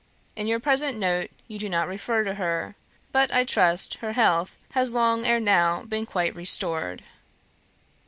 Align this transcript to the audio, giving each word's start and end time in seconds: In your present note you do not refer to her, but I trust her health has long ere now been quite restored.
In 0.35 0.47
your 0.47 0.59
present 0.59 0.97
note 0.97 1.29
you 1.47 1.59
do 1.59 1.69
not 1.69 1.87
refer 1.87 2.23
to 2.23 2.33
her, 2.33 2.75
but 3.11 3.31
I 3.31 3.43
trust 3.43 3.97
her 3.97 4.13
health 4.13 4.57
has 4.71 4.95
long 4.95 5.27
ere 5.27 5.39
now 5.39 5.83
been 5.83 6.07
quite 6.07 6.33
restored. 6.33 7.03